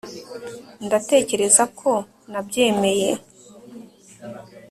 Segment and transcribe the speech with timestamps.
[0.85, 1.91] ndatekereza ko
[2.31, 3.09] nabyemeye